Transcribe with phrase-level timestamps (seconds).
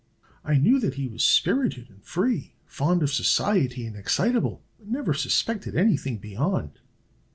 [0.43, 5.13] "I knew that he was spirited and free, fond of society, and excitable; but never
[5.13, 6.79] suspected any thing beyond."